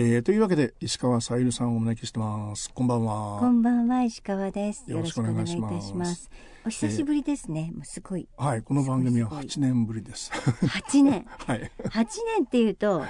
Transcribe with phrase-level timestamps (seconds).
[0.00, 2.72] えー、というわけで石川さゆりさんをお招きしてます。
[2.72, 3.40] こんばんは。
[3.40, 4.88] こんばんは石川です。
[4.88, 6.30] よろしくお願いいいたします。
[6.64, 8.28] お久しぶりですね、えー、もうすごい。
[8.36, 10.30] はいこの番組は8年ぶりです。
[10.30, 11.26] 8年。
[11.44, 11.72] はい。
[11.86, 12.06] 8
[12.36, 13.04] 年っていうと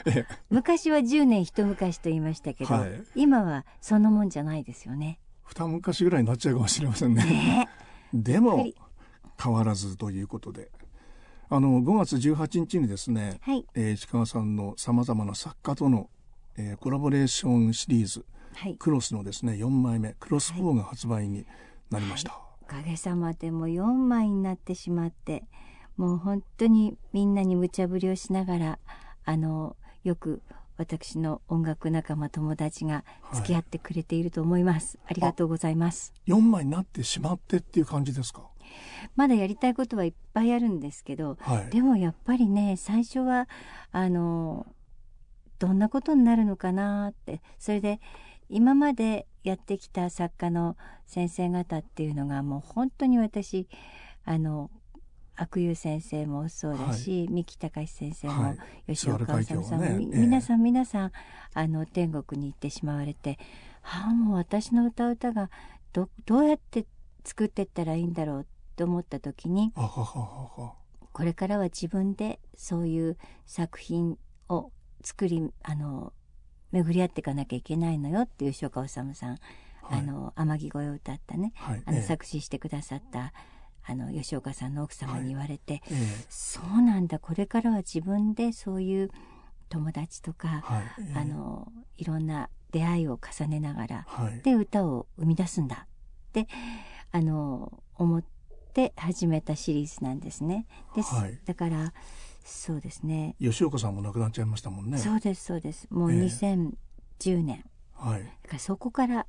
[0.49, 5.21] 昔は10年一昔と言いましたけど、はい、今はそんなもんじゃないですよね。
[5.45, 7.23] 二昔ぐらいになっちゃうかもしれませんね。
[7.23, 7.69] ね
[8.15, 8.65] でも
[9.39, 10.71] 変わらずということで。
[11.51, 13.67] あの5月18日にですね、はい。
[13.75, 16.09] えー、石川さんのさまざまな作家との
[16.59, 20.15] えー、コラボレーションシリーズ、はい、クロスのですね4枚目。
[20.19, 21.47] クロス4が発売に
[21.91, 25.45] なりました、はい、おかげさまでも4枚になってしまって
[25.97, 28.79] もう本当にみんなに無茶ぶりをしながら
[29.25, 30.43] あのよく
[30.77, 33.05] 私の音楽仲間友達が
[33.35, 36.13] 付き合ってくれていると思います、はい、ありがとうございます。
[36.27, 38.43] 4枚になってしまってっていう感じですか？
[39.17, 43.49] まだやりたいことはいっぱいあるんですけど、はい、でもやっぱりね最初は
[43.93, 44.67] あの
[45.59, 47.41] どんなことになるのかなって。
[47.59, 48.01] それで
[48.49, 53.69] 今までやってきた作家の先生方っていうのがもう本当に私
[54.25, 54.71] あの
[55.37, 58.57] 悪友先生もそうだし、はい、三木隆先生も、は
[58.89, 61.13] い、吉岡治さんも、ね、皆さん皆さん
[61.55, 63.39] あの天国に行ってしまわれて
[63.83, 65.51] ああもう私の歌う歌が
[65.93, 66.87] どどうやって
[67.25, 74.73] 作ってったらいいんだろうと思った時にこれからは自分でそういう作品を
[75.03, 76.13] 作りあの
[76.73, 79.39] 巡り合っていかなきゃいけないのよっていう吉岡治さん、はい、
[79.91, 83.33] あの天城越えを歌ったね、はい、あの、作詞してくださった
[83.87, 87.19] あの吉岡さんの奥様に言われて、ええ、そうなんだ。
[87.19, 89.11] これからは自分でそういう
[89.71, 90.83] 友達とか、はい。
[91.15, 96.49] あのいろんな出会いを重ねながら、はい、で歌を生み出すんだって
[97.13, 98.25] あの思っ
[98.75, 100.67] て始めたシリーズなんですね。
[100.95, 101.11] です、
[101.47, 101.95] だから
[102.49, 103.37] そうですね。
[103.41, 104.99] 吉岡さんも亡くなっちゃいましたもんね。
[104.99, 105.87] そうですそうです。
[105.91, 106.73] もう2010
[107.45, 107.65] 年、
[107.99, 109.27] えー、はい、だからそこから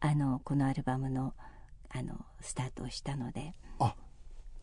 [0.00, 1.34] あのこのアルバムの
[1.88, 3.54] あのスタートをしたので。
[3.80, 3.94] あ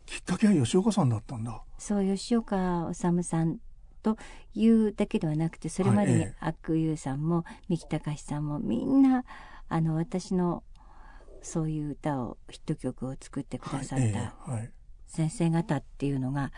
[0.05, 1.61] きっかけは吉岡さんだったんだ。
[1.77, 3.59] そう吉岡治さん
[4.01, 4.17] と
[4.53, 9.25] いうだけではなくてそれまでに悪友さんも三木隆さんもみんな
[9.67, 10.63] あの私の
[11.41, 14.35] そういう歌をヒット曲を作ってくださった
[15.07, 16.51] 先生方っていうのが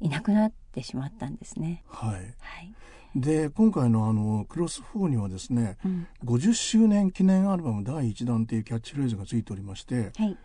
[0.00, 1.84] いなくなってしまったんですね。
[1.88, 2.74] はい、はい。
[3.16, 10.36] で今回のあのクロス4にはですね、うん、50周年記念アルバム第1弾というキャッチフレーズがついておりまして、はい、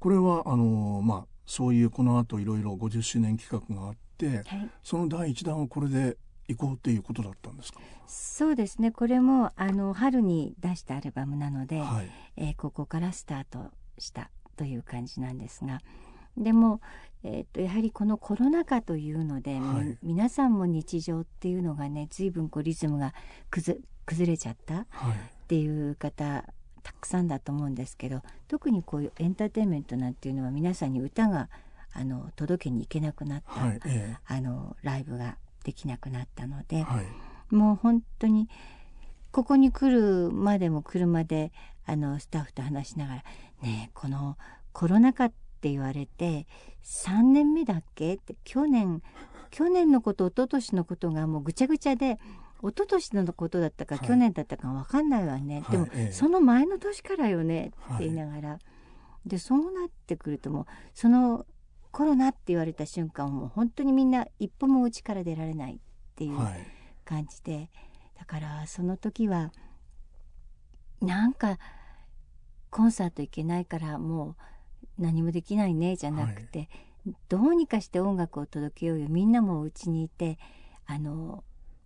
[0.00, 6.16] これはあの、まあ、そういうこの後いろいろ50周年企画があって、はい、その第1弾をこれで
[6.48, 7.80] 行こうっていうことだったんですか？
[8.06, 8.90] そうですね。
[8.90, 15.80] これもあの春に出したアルバムなので、はい、えー、ここからスタートしたという感じなんですが。
[16.36, 16.80] でも
[17.22, 23.14] えー、とやはりこのコロナ禍というので、はい、皆さんも日常っていうのがね随分こうリズムが
[23.50, 23.78] 崩
[24.18, 24.84] れちゃったっ
[25.48, 26.44] ていう方、
[26.82, 31.50] たくさんだと思うんですけど特にこういうエンターテインメントなんていうのは皆さんに歌が
[31.92, 33.80] あの届けに行けなくなった、はい。
[33.86, 38.48] えー、あのライブができなくなったので、はい、もう本当に
[39.30, 41.52] ここに来るまでも車で
[41.84, 43.24] あのスタッフと話しながら
[43.62, 44.38] ねこの
[44.72, 46.46] コロナ禍ってって言われて
[46.82, 48.14] 3年目だっけ？
[48.14, 49.02] って去年
[49.50, 52.18] 去年のこと一昨年のことがもうぐちゃぐちゃで
[52.62, 58.58] 一昨年のことだったか、去年だったか分かんないわね、でも、その前の年からよねって言いながら、は
[59.26, 61.44] い、でそうなってくるともうその
[61.90, 65.78] コロナって言われた瞬間もう本当にみんな一歩も家から出られないっ
[66.16, 66.38] ていう
[67.04, 67.70] 感じで、はい、
[68.18, 69.52] だからその時は
[71.02, 71.58] なんか
[72.70, 74.36] コンサート行けないからもう
[74.98, 76.68] 何もできないねじゃなくて、はい、
[77.28, 79.08] どうにかして音楽を届けようよ。
[79.08, 80.38] みんなもお家にいて
[80.86, 81.44] あの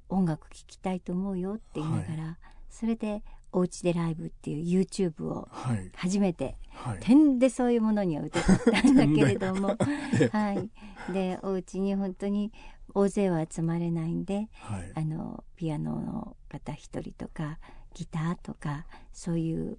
[0.09, 2.37] 音楽聴きたいと思うよって言いながら、はい、
[2.71, 3.23] それで
[3.53, 5.49] お家でライブっていう YouTube を
[5.95, 9.77] 初めて、はい、点でそういうものには歌ったんだけれども
[10.33, 11.13] はい。
[11.13, 12.53] でお家に本当に
[12.95, 17.59] 大勢は集まれないんで、はい、あのピアノの方一人とか
[17.95, 19.79] ギターとかそういう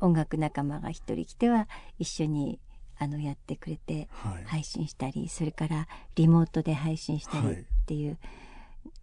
[0.00, 1.68] 音楽仲間が一人来ては
[1.98, 2.60] 一緒に
[2.98, 4.08] あのやってくれて
[4.44, 5.86] 配信したり、はい、それから
[6.16, 8.18] リモートで配信したりっていう、はい、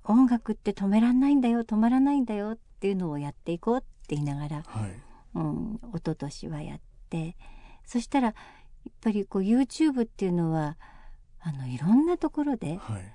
[0.05, 4.91] 音楽って止めらんないんだよ止まらないんだよっていうのをやっていこうって言いながら、はい。
[5.35, 7.35] うん、一昨年はやって
[7.85, 10.77] そしたらやっぱりこう YouTube っていうのは
[11.41, 13.11] あのいろんなところで、はい。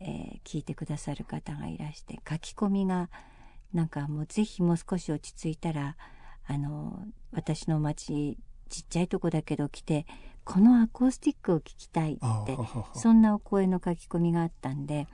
[0.00, 3.08] えー、聞いてくださる方がいらして書き込みが
[3.72, 5.96] なんかもうぜひもう少し落ち着いたら
[6.46, 8.38] あの私の町
[8.68, 10.06] ちっちゃいとこだけど来て
[10.44, 12.56] このアコースティックを聞きたいって
[12.94, 15.08] そんなお声の書き込みがあったんで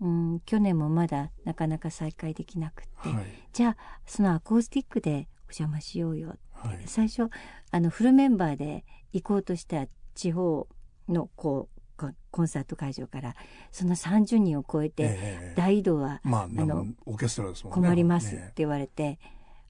[0.00, 3.24] うん、去年もまだなかなか再開できなくって、はい。
[3.52, 6.82] じゃあそのアコースティックでお邪魔しようよはい。
[6.86, 7.28] 最初
[7.70, 10.68] あのフルメンバーで行こうとした地方
[11.08, 13.34] のこうココンサート会場から
[13.70, 17.88] その30人を超えてええ大移動はまあのもオーケストラですもんね。
[17.88, 19.18] 困りますってね言われて、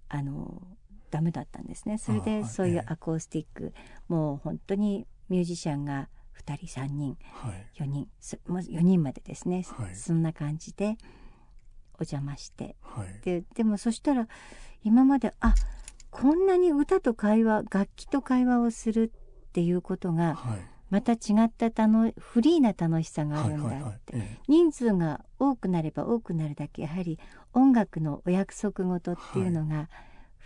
[0.08, 0.62] あの
[1.10, 1.98] ダメだったんですね。
[1.98, 2.84] それあであそういうええ。
[2.86, 3.72] アコースティック、
[4.08, 6.08] もう本当にミュージシャンが
[6.38, 7.66] 2人3人はい。
[7.82, 9.94] 4人そもう4人までですね、はい。
[9.94, 10.96] そんな感じで
[11.94, 12.76] お邪魔して。
[12.82, 13.20] はい。
[13.22, 14.28] ででもそしたら
[14.82, 15.54] 今まであ
[16.10, 19.12] こんなに歌と会話楽器と会話をする
[19.48, 20.60] っていうことがはい。
[20.90, 27.20] また違った楽フリーな楽しさがあるんだって、人数が多くなれば多くなるだけやはり
[27.52, 29.88] 音楽のお約束事っていうのが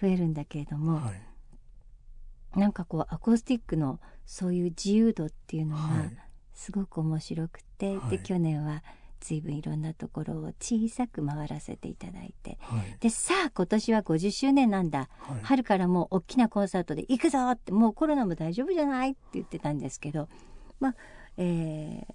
[0.06, 2.58] 増えるんだけれども、えはい。
[2.60, 6.16] なんかこうアコースティックのそういう自由度っていうのがはい。
[6.52, 8.10] すごく面白くて、はい。
[8.10, 8.82] で去年は
[9.20, 12.58] 随分いろんなところを小さく回らせていただいて。
[12.60, 12.96] はい。
[13.00, 15.08] でさあ今年は50周年なんだ。
[15.18, 15.40] はい。
[15.42, 20.28] 春からもう大きなコンサートで行くぞってもうコロナも大丈夫じゃないって言ってたんですけど
[20.80, 20.94] まあ
[21.38, 22.14] えー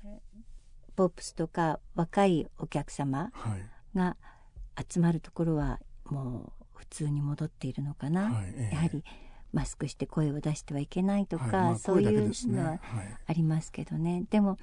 [0.95, 3.97] ポップスとか若いお客様はい。
[3.97, 4.15] が
[4.89, 8.75] 集まるところはもう普通に戻っているのかな、はいええ。
[8.75, 9.03] やはり
[9.51, 12.79] マスクして声を出してはいけないとか、はいまあそういうのはい。
[13.27, 14.23] ありますけどね。
[14.29, 14.57] でも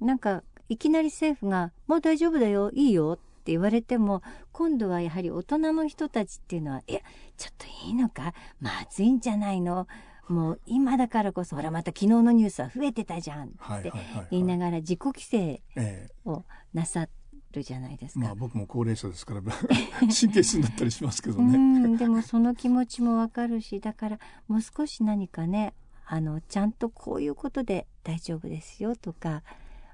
[0.00, 4.22] なんかいきなり政府が「もう大丈夫だよいいよ」って言われても
[4.52, 7.00] 今度はやはり大人の人たちっていうのは「いや
[7.36, 8.34] ちょっといいのか？
[8.60, 9.86] まずいんじゃないの？
[10.28, 17.08] もう今だからこそほらまた昨日のニュースは増えてたじゃん」ってはいはいはい言いながら自己規制えをなさ
[17.52, 18.20] るじゃないですか。
[18.24, 19.42] えまあ僕も高齢者ですから
[20.00, 24.18] 神経質になったりしますけどうねんでもその気持ちもわかるしだから
[24.48, 25.74] もう少し何かね
[26.06, 29.42] あのちゃんとこういうことで大丈夫ですよとか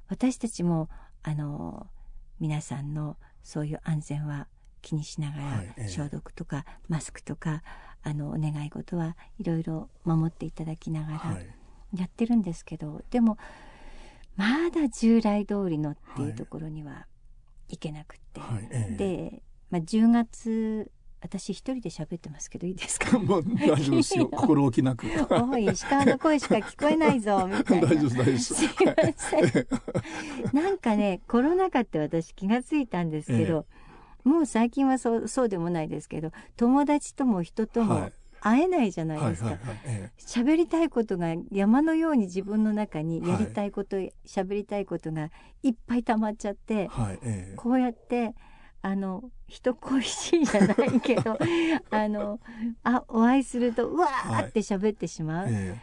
[0.09, 0.89] 私たちも
[1.23, 1.87] あの
[2.41, 4.47] 皆さんのそういう安全は
[4.81, 5.89] 気にしながら、はいええ。
[5.89, 7.63] 消毒とかマスクとか
[8.03, 11.47] あのお願い事はいろいろ守っていただきながらはい。
[11.95, 13.39] やってるんですけど、でも
[14.37, 16.33] まだ従来通りのっていはい。
[16.33, 17.07] うところには
[17.69, 18.41] いけなくって。
[18.41, 18.97] はいええ。
[18.97, 23.19] で、まあ、10月私一人で喋ってますけどいいですか？
[23.19, 24.29] もう大丈夫ですよ。
[24.33, 25.07] 心置きなく。
[25.31, 27.89] おい石川の声しか聞こえないぞみたいな。
[27.89, 28.55] 大丈夫ですす。
[28.55, 29.67] すいません。
[30.53, 33.67] なんかねコロナ禍って私気がついたんですけど、
[34.25, 39.51] もう最近はそうそうでもないですけど友達とも人ともはい会えないじゃないですか。
[39.51, 39.81] はいはいはい。
[39.87, 43.97] え喋、りたいことが山のように自分の中にやりたいこと
[44.27, 45.31] 喋、りたいことが
[45.63, 47.55] いっぱい溜まっちゃってえはいええ。
[47.57, 48.35] こうやって
[48.81, 51.37] あの人恋しいじゃないけど
[51.91, 52.41] あの
[52.85, 55.77] あお会いするとうわーって喋ってしまう、え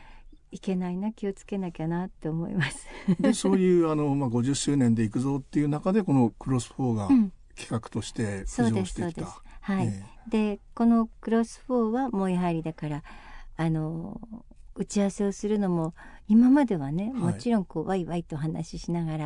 [0.52, 2.88] い、けないな気をつけなきゃなって思います。
[3.10, 7.32] えでそういうあの、まあ、50周年で行くぞっていう中でこのクロスフォーがうん。
[7.56, 9.42] 企画としてそう浮上ですそうですしてきた。
[9.62, 13.04] はい、えでこのクロスフォーはもうやはりだから
[13.58, 14.20] あの
[14.76, 15.94] 打ち合わせをするのも
[16.28, 17.14] 今まではね、はい。
[17.14, 19.26] もちろんこうワイワイと話ししながら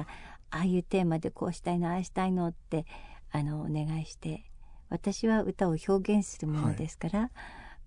[0.52, 2.86] ああいうテーマでこうしたいのああしたいのって
[3.32, 4.44] あのお願いして
[4.90, 7.32] 私は歌を表現するものですから、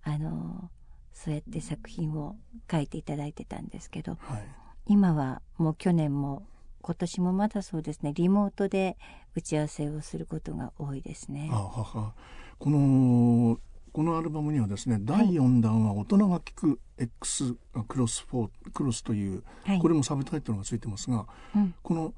[0.03, 0.69] あの
[1.13, 2.37] そうやって作品を
[2.71, 4.47] 書いていただいてたんですけどえはい。
[4.85, 6.43] 今はもう去年も
[6.81, 8.97] 今年もまだそうですねリモートで
[9.35, 11.49] 打ち合わせをすることが多いですね。
[11.51, 12.13] あはは
[12.59, 13.59] この
[13.91, 17.55] このアルバムにはですね、第4弾は大人が聴く X
[17.87, 19.79] クロスフォークロスという、はい。
[19.79, 21.75] これもサブタイトルがついてますが、うん。
[21.83, 22.13] この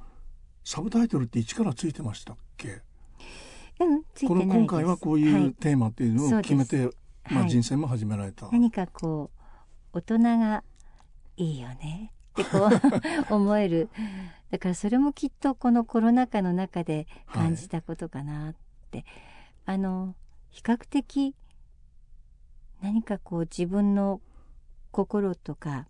[0.63, 2.81] サブタイトルって一からついてましたっけ？
[3.81, 6.93] うん、ついてこの今回はこういうテーマっていうのを決めて、そう
[7.29, 7.49] まあ、はい。
[7.49, 9.29] 人生も始められた、何かこ
[9.93, 10.63] う大人が
[11.35, 12.13] いいよね。
[12.31, 12.69] ってこ
[13.29, 13.89] う 思える。
[14.49, 18.55] だからそれもきっとこのコロナ禍の中で感じたことかなっ
[18.91, 19.03] て、
[19.65, 20.15] あの
[20.55, 21.35] 比較的
[22.81, 24.21] 何かこう自分の
[24.91, 25.85] 心とか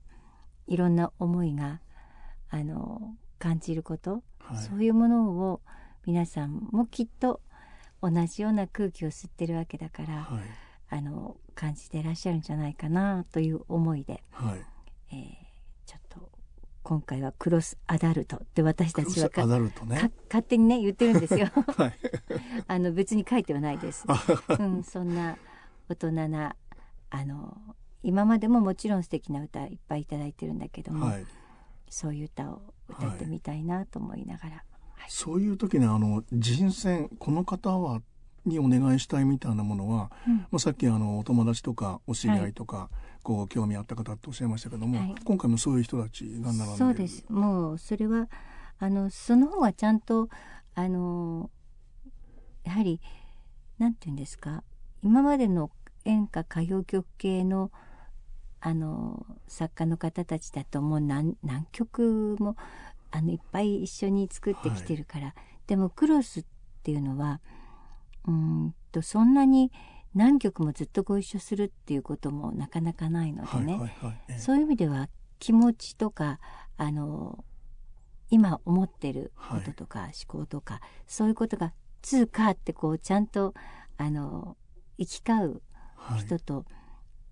[0.65, 1.81] いろんな思いが
[2.50, 4.57] あの感じること、はい。
[4.57, 5.62] そういうものを
[6.07, 7.41] 皆さんもきっと
[8.01, 10.43] 同じような空気を吸ってるわけだから、はい。
[10.89, 15.15] あの感じていらっしゃるんじゃないかなという思いで、はい。
[15.15, 15.44] え
[16.85, 19.97] 今回はクロスアダルトって私たちはアダルトね。
[19.97, 21.47] か勝手にね言ってるんですよ。
[21.77, 21.93] はい。
[22.67, 24.05] あの別に書いてはないです、
[24.59, 25.35] うん、そんな
[25.89, 26.55] 大人な
[27.09, 27.57] あの
[28.03, 31.25] 今までももちろん素敵な歌いっぱいいただいてるんだけども、はい。
[31.89, 34.63] そういう歌を歌ってみたいなと思いながら、
[35.07, 38.03] そういう時にあの人選この方は
[38.45, 40.37] にお願いしたいみたいなものは、うん。
[40.37, 42.91] まあ、さっきあのお友達とかお知り合いとか、
[43.25, 45.15] こう興味あった方っておっしゃいましたけども、はい。
[45.25, 47.25] 今回もそういう人たちが並んでそうです。
[47.27, 48.29] もうそれは
[48.77, 50.29] あのその方がちゃんと
[50.75, 51.50] あの
[52.63, 53.01] やはり
[53.79, 54.63] 何て言うんですか
[55.01, 55.72] 今までの
[56.05, 57.72] 演歌歌謡曲系の
[58.62, 62.55] あの作家の方たちだともう何何曲も
[63.10, 65.34] あのいっぱい一緒に作ってきてるから、
[65.65, 66.46] でもクロスっ
[66.84, 67.41] ていうのは
[68.27, 69.72] うんとそんなに
[70.15, 74.22] 何曲もずっとご一緒するっていうこともなかなかないのでね、はいはいはい。
[74.29, 74.39] ええ。
[74.39, 76.39] そういう意味では気持ちとか
[76.77, 77.43] あの
[78.29, 83.53] 今思ってることとか、思考とかそういうことが通かってこうちゃんと
[83.98, 84.57] あの
[84.98, 85.62] 行き交う
[85.98, 86.19] はい。
[86.19, 86.65] 人と、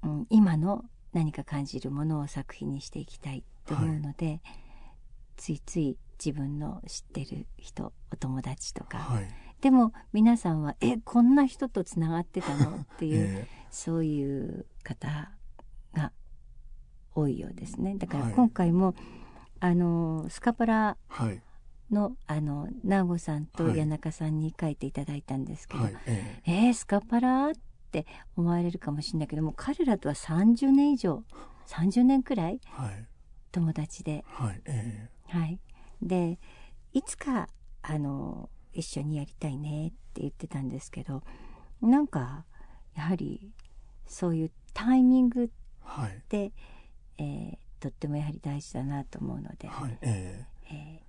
[0.04, 4.42] うん、今の何か感じるものを作品にしていきたいと思うので、
[5.38, 9.28] ついつい自分の知ってる人お友達とか、はい
[9.64, 13.16] でも皆さんは「えこんな人とつながってたの?」っていう、
[13.48, 15.32] えそういう方
[15.94, 16.12] が
[17.16, 17.96] 多いようですね。
[17.96, 18.34] だからはい。
[18.34, 18.94] 今回も、
[19.62, 21.42] あのスカパラえはい。
[21.90, 23.78] のあの直子さんとはい。
[23.78, 27.52] 谷中さんに書いていただいたんですけど、はいえええースカパラ？
[27.52, 27.54] っ
[27.90, 28.06] て
[28.36, 31.24] 思われるかもしれないけども彼らとは30年以上
[31.68, 33.08] 30年くらいはい。
[33.54, 34.26] 友達で。
[34.28, 35.10] はいえ。
[35.30, 35.58] はい。
[36.02, 36.38] で
[36.92, 37.48] いつか
[37.82, 41.24] あの一緒にやりたいねって言ってたんですけど
[41.82, 42.46] なんか
[42.96, 43.52] やはり
[44.06, 45.50] そういうタイミングえ
[45.84, 46.22] はい。
[46.30, 46.52] で、
[47.18, 51.04] えーとってもやはり大事だなと思うので、はいええ。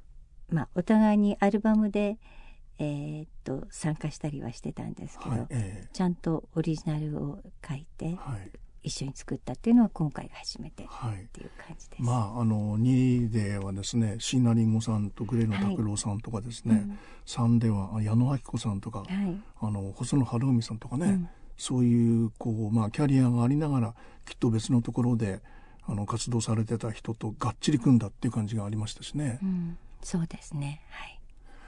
[0.50, 2.18] ーまあ、お互いにアルバムで、
[2.78, 8.50] えーっと参加したりはしてたんですけど、えはいえちゃんとオリジナルを書いてえはい
[8.84, 12.02] 一緒に作ったっていうのは今回が初めてっはいていう感じです。
[12.02, 19.08] まああの2ではですね椎名林檎さんとグレーの拓郎さんとかですね、うん3では矢野明子さんとか、はい。
[19.60, 21.28] あの細野晴臣さんとかね、うん。
[21.56, 23.94] そういうこう、まあ、キャリアがありながら
[24.26, 25.40] きっと別のところで
[25.86, 29.38] あの活動されてた人とがっちり組んだっていう感じがありましたしね。
[29.42, 29.78] うん。
[30.02, 30.82] そうですね。
[30.90, 31.20] はい。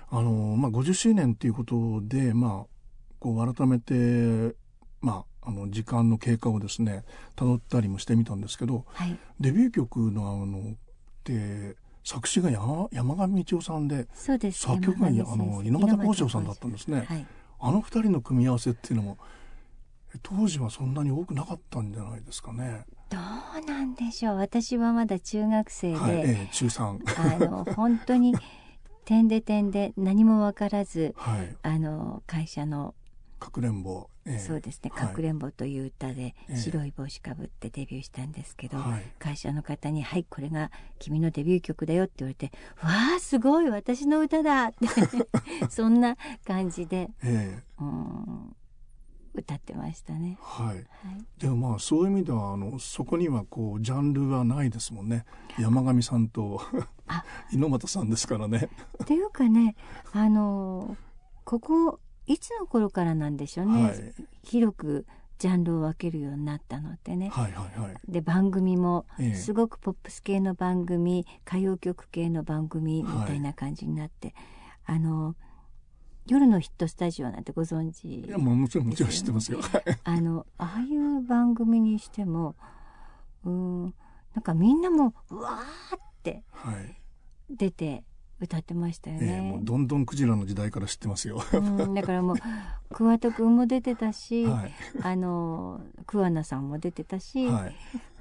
[0.08, 2.66] あのまあ、50周年っていうことで、まあ、
[3.18, 4.54] こう改めて、
[5.00, 7.04] まあ、あの時間の経過をですね
[7.36, 10.74] 辿ったりもしてみたんですけどはいデビュー曲のあの
[11.24, 17.06] で作詞が山山上道夫さんでそうです作曲があの猪俣幸章さんだったんですね。
[17.08, 17.26] はい
[17.58, 19.18] あの二人の組み合わせっていうのも
[20.22, 22.84] 当時はそんなに多くなかったんじゃないですかね。
[23.10, 27.00] どうなんでしょう私はまだ中学生で、はい、ええ中三。
[27.16, 28.34] あの本当に
[29.04, 32.94] 点で点で何も分からずはい、あの会社の
[33.38, 34.08] かくれんぼ。
[34.26, 42.52] ええそうですね「はいかくれんぼ」という歌でええ白い帽子かぶってデビューしたんですけど、はい、会社の方に「はいこれが君のデビュー曲だよ」って言われて
[42.82, 44.86] 「わあすごい私の歌だ!」って
[45.70, 48.56] そんな感じでええうん
[49.36, 50.38] 歌ってましたね。
[50.40, 50.76] はい。
[50.76, 50.86] はい、
[51.38, 55.24] でもまあそういう意味ではあのそこにはこうジャンルはないですもんね。
[55.58, 56.60] 山上さんと
[57.06, 58.68] あ 猪俣さんですからね。
[59.02, 59.76] っていうかね
[60.12, 60.96] あの
[61.44, 65.06] ここいつの頃からなんでしょうね、はい広く
[65.38, 67.28] ジャンルを分けるようになったのってね。
[67.28, 67.94] はいはいはい。
[68.08, 74.34] で番組もええすごくポップス系の番組歌謡曲系の番組みたいな感じになって、
[74.86, 75.36] あの
[76.26, 79.60] 夜のヒットスタジオなんてご存知いやもうもちろんもちろん知ってますよ。
[80.04, 82.56] あのああいう番組にしても
[83.44, 83.94] うーん
[84.34, 86.98] なんかみんなもうわーってはい。
[88.40, 89.64] 歌ってましたよええもねう。
[89.64, 91.42] どんどんクジラの時代から知ってますよ。
[91.52, 92.36] うん、だからもう
[92.92, 97.76] 桑田くんも出てたし、はいあの桑名さんも出てたし、はい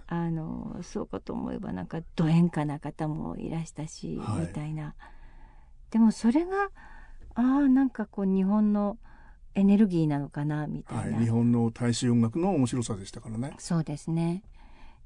[0.07, 4.95] あのそうかと思えばなんかド演歌な方もいらしたし、はいみたいな
[5.89, 6.69] でもそれが
[7.34, 8.98] ああなんかこう日本の
[9.55, 11.25] エネルギーなのかなみたな、はいい。
[11.25, 13.55] 日本の大衆音楽の面白さでしたからね。
[13.57, 14.43] そうですね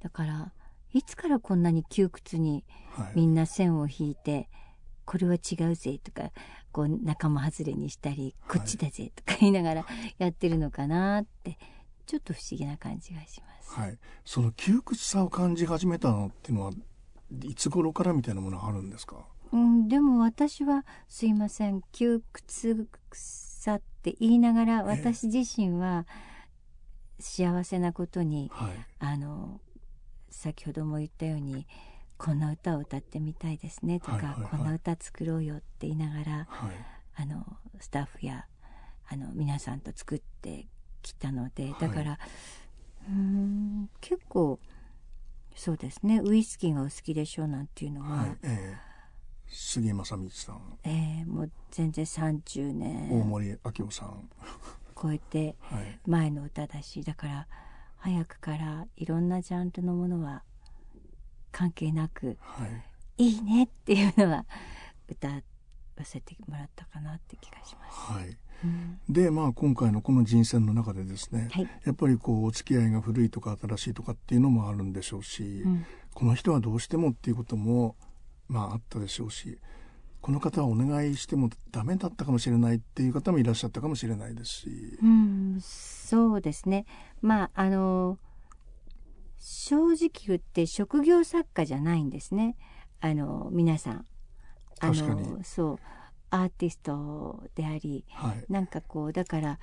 [0.02, 0.52] だから
[0.92, 3.12] いつからこんなに窮屈にはい。
[3.16, 4.50] みんな線を引いて
[5.10, 6.30] これは違うぜとか
[6.72, 9.86] こう仲間外れにしたりはいこっちだぜとか言いながら
[10.20, 11.58] やってるのかなって
[12.06, 13.74] ちょっと不思議な感じがします。
[13.74, 13.98] はい。
[14.24, 16.72] その窮屈さを感じ始めたのっていうのは
[17.44, 19.26] いつ頃からみたいなものがあるんですか？
[19.52, 26.06] うん、でも私はすいません窮屈さって言いながらええ私自身は
[27.20, 28.72] 幸せなことにはい。
[29.00, 29.60] あの
[30.30, 31.66] 先ほども言ったように
[32.20, 36.76] こんな歌を歌ってみたいですねとか、はいはいはいこんな歌作ろうよって言いながらはい。
[37.16, 37.46] あの
[37.80, 38.46] スタッフや
[39.10, 40.68] あの皆さんと作って
[41.02, 42.20] きたのではいだから、
[43.10, 44.60] うーん結構
[45.56, 48.38] そうですねウイスキーがお好きでしょうなんていうのは、はい。
[48.44, 48.90] ええ
[49.52, 54.30] 杉正道さん、えーもう全然30大年森明夫さん。
[55.02, 56.00] 超えてはい。
[56.06, 57.48] 前の歌だしだから
[57.98, 60.44] 早くからいろんなジャンルのものは
[61.60, 62.66] 関係なくは
[63.18, 63.26] い。
[63.26, 64.46] いいねっていうのは
[65.10, 65.42] 歌わ
[66.04, 68.14] せてもらったかなって気がします。
[68.14, 68.38] はい。
[68.64, 77.96] うんでまあ今回のこの人選の中でですね、はいやっぱりこうお付き合いが古いとか新しいとかっていうのもあるんでしょうし、うんこの人はどうしてもっていうことも
[78.48, 79.60] まああったでしょうし
[80.22, 84.70] この方はお願いしてもダメだったかもしれないっていう方もいらっしゃったかもしれないですし、
[85.02, 86.86] うん、そうですね。
[87.22, 88.18] まああの
[89.40, 92.58] 正直言って職業作家じゃないんですね。
[93.02, 94.06] あの皆さん。
[94.82, 95.78] あのそう
[96.30, 99.60] アーティストであり、はいなんかこうだから。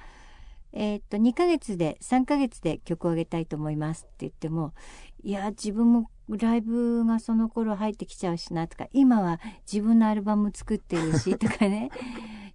[0.72, 4.74] えーっと2ヶ月で3ヶ月で曲をあげたいと思いますって言っても
[5.22, 9.40] いや自分もライブがその頃入ってきちゃうしなとか今は
[9.72, 11.88] 自分のアルバム作ってるし とかね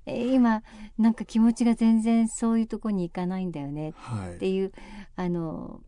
[0.06, 0.62] えー今
[1.00, 4.72] なんか気持ちが全然そういうとこに行かないんだよねはいっていう
[5.16, 5.82] あの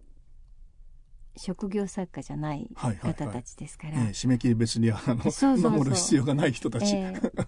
[1.35, 5.15] 職業作家じゃないはいはい方たはいちですから、えー締め切り別にあの
[5.71, 7.47] 守る必要がない人たち、えー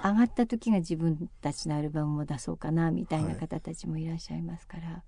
[0.00, 5.02] 上がった時が自分たちのアルバムも出そうかなみたいな方たちもいらっしゃいますから、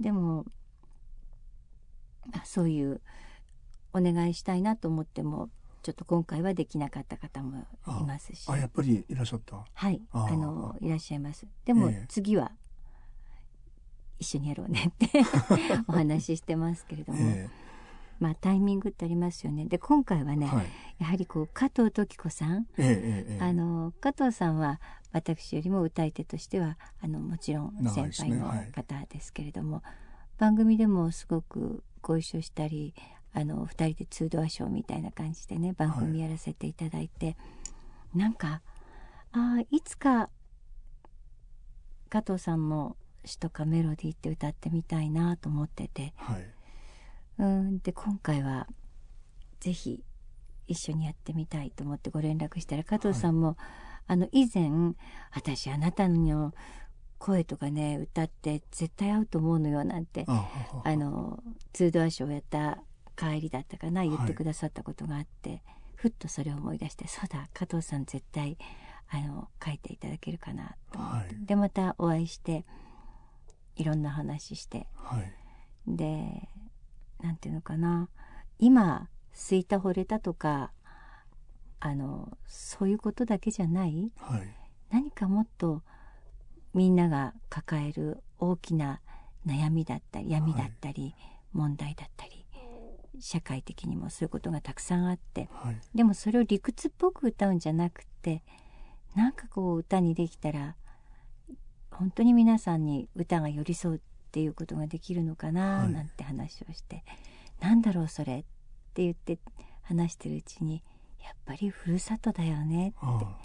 [0.00, 0.46] でも
[2.32, 3.00] あそういう
[3.92, 5.48] お願いしたいなと思っても
[5.82, 8.48] ちょっと今回はできなかった方もいますし。
[8.48, 9.64] あやっぱりいらっしゃった。
[9.72, 10.02] はい。
[10.12, 11.46] あのいらっしゃいます。
[11.64, 12.06] でもええ。
[12.08, 12.52] 次は
[14.20, 15.22] 一緒にやろうねって
[15.88, 17.48] お話ししてますけれども、え
[18.20, 19.64] まあタイミングってありますよね。
[19.64, 20.66] で今回はね、えはい。
[20.98, 22.66] やはりこう加藤時子さん。
[22.76, 22.98] ええええ
[23.34, 23.42] ええ。
[23.42, 24.78] あの加藤さんは
[25.12, 28.58] 私よりも歌い手としてはあのもちろん先輩のね。
[28.58, 28.70] はい。
[28.72, 29.82] 方ですけれども、
[30.36, 32.94] 番組でもすごくご一緒したり
[33.32, 37.38] あの2人でツードアショーみたいな感じでね番組やらせていただいて、
[38.14, 38.60] なんか
[39.32, 40.28] あーいつか
[42.10, 46.12] 加藤さんの詩とかメロディーって歌ってみたいなと思ってて。
[46.16, 46.44] はい。
[47.38, 47.78] うん。
[47.80, 48.66] で今回は
[49.60, 50.02] ぜひ
[50.66, 53.56] 一緒にやってみたいと思ってご連絡したら加藤さんも、
[54.06, 54.70] あの以前
[55.32, 56.54] 私あなたの
[57.18, 62.78] 声とかね歌って絶対合うと思うのよなんてあのツードアショーやった
[63.16, 65.62] 帰りだったかな言っはいてくださったことがあって、
[65.96, 68.56] ふっとそれを思い出してそうだ加藤さん絶対
[69.10, 71.46] あの書いていただけるかなと思って、はい。
[71.46, 72.64] でまたお会いして
[73.80, 74.86] いろんな話して。
[74.94, 75.32] はい。
[75.86, 76.48] で
[77.22, 78.08] なんていうのかな。
[78.58, 80.70] 今すいた惚れたとか
[81.80, 84.12] あのそういうことだけじゃない。
[84.18, 84.54] はい。
[84.90, 85.82] 何かもっと
[86.74, 89.00] みんなが抱える大きな
[89.46, 91.14] 悩みだったり闇だったり、
[91.52, 92.44] 問題だったり
[93.18, 95.48] 社会的にもそういうことがたくさんあって。
[95.52, 95.80] はい。
[95.94, 98.42] でもそれを理屈っぽく歌うんじゃなくて
[99.14, 100.76] なんかこう歌にできたら
[102.00, 104.00] 本当に皆さんに歌が寄り添うっ
[104.32, 105.92] ていうことができるのかなはい。
[105.92, 107.04] なんて話をして、
[107.60, 108.42] なんだろうそれっ
[108.94, 109.38] て言って
[109.82, 110.82] 話してるうちに
[111.22, 113.36] やっぱりふるさとだよねあ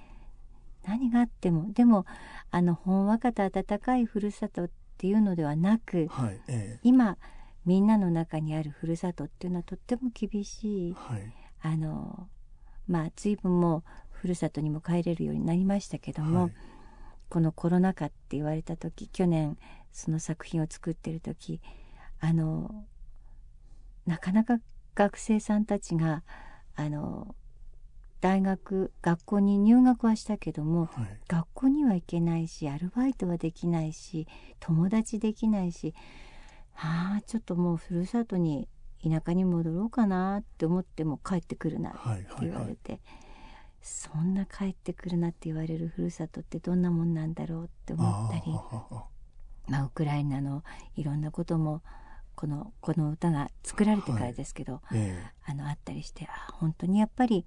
[0.88, 1.74] 何があっても。
[1.74, 2.06] でも
[2.50, 7.18] あのほんわかと温かいふるさとっていうのではなくあはいえ今
[7.66, 10.92] みんなの中にあるふるさとっていうのはとっても厳しい。
[10.92, 11.34] えはい。
[11.62, 12.30] あの
[12.88, 16.54] まあ随分もうふるさとにも帰れるようになりましたけども、はい
[17.30, 19.58] このコロナ禍って言われた時去年
[19.92, 21.62] その作品を作ってる時
[22.20, 22.86] あの
[24.06, 24.60] なかなか
[24.94, 26.24] 学生さんたちが
[26.76, 27.36] あの
[28.22, 31.20] 大学学校に入学はしたけどもはい。
[31.28, 34.28] 学校には行けないしアルバイトはできないし
[34.60, 35.94] 友達できないし
[36.76, 38.68] ああちょっともうふるさとに
[39.04, 43.00] 田舎に戻ろうかなって思っても帰ってくるなってはいはい言わはいれて、
[43.86, 48.52] そんな帰ってくるなって言われるふるさとってどんなもんなんだろうって思ったり
[49.68, 50.64] まあ、ウクライナの
[50.96, 51.84] いろんなことも
[52.36, 57.46] このこの歌が作られてからですけど、えあのあったりしてあ本当にやっぱり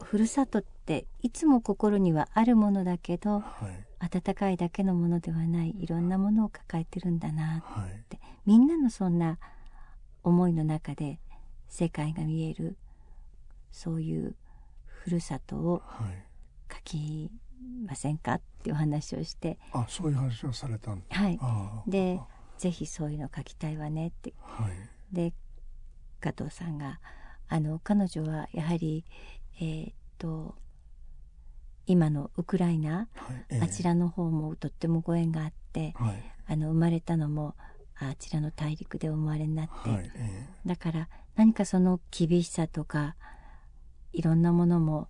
[0.00, 4.08] ふるさとっていつも心にはあるものだけどえはい。
[4.16, 7.90] 温かいだけのものではないいろんなものを抱えてるんだなはい。
[7.90, 9.38] ってみんなのそんな
[10.22, 11.18] 思いの中で
[11.68, 12.76] 世界が見える
[13.72, 14.36] そういう
[15.02, 16.26] ふるさとをはい。
[16.72, 17.30] 書き
[17.86, 18.34] ませんか？
[18.34, 19.58] っていうお話をして。
[19.72, 21.16] あそういう話をされたんだ。
[21.16, 21.38] はい。
[21.90, 22.20] で
[22.56, 24.32] ぜひそういうの書きたいわねって。
[24.40, 24.72] はい。
[25.12, 25.32] で
[26.20, 27.00] 加藤さんが
[27.48, 29.04] あの彼女はやはり
[29.60, 30.54] えーっと
[31.86, 33.60] 今のウクライナ、はいええ。
[33.60, 36.22] あちらの方もとってもご縁があってはい。
[36.46, 37.54] あの生まれたのも
[37.96, 40.46] あちらの大陸でお生まれになって、はいえ。
[40.64, 43.16] だから何かその厳しさとか
[44.12, 45.08] いろんなものも